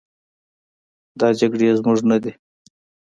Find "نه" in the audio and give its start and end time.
2.09-2.17